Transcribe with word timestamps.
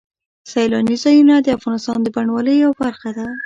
سیلاني 0.51 0.95
ځایونه 1.03 1.35
د 1.41 1.47
افغانستان 1.57 1.97
د 2.03 2.07
بڼوالۍ 2.15 2.55
یوه 2.63 2.75
برخه 2.81 3.09
ده. 3.17 3.27